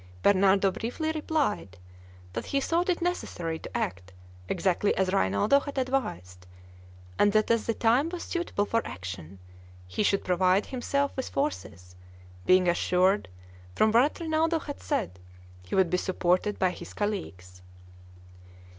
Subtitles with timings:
[0.23, 1.77] Bernardo briefly replied,
[2.33, 4.13] that he thought it necessary to act
[4.49, 6.47] exactly as Rinaldo had advised,
[7.19, 9.37] and that as the time was suitable for action,
[9.87, 11.95] he should provide himself with forces,
[12.47, 13.29] being assured
[13.75, 15.19] from what Rinaldo had said,
[15.61, 17.61] he would be supported by his colleagues.